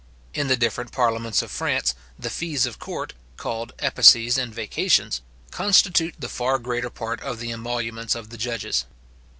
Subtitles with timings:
[0.33, 6.15] In the different parliaments of France, the fees of court (called epices and vacations) constitute
[6.17, 8.85] the far greater part of the emoluments of the judges.